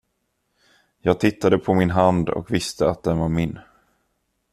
Jag 1.01 1.19
tittade 1.19 1.57
på 1.57 1.73
min 1.73 1.89
hand 1.89 2.29
och 2.29 2.51
visste 2.53 2.89
att 2.89 3.03
den 3.03 3.17
var 3.17 3.29
min. 3.29 3.59